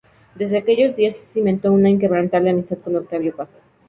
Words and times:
Desde 0.33 0.57
aquellos 0.57 0.95
días 0.95 1.15
cimentó 1.31 1.71
una 1.71 1.87
inquebrantable 1.87 2.49
amistad 2.49 2.79
con 2.83 2.95
Octavio 2.95 3.35
Paz. 3.35 3.49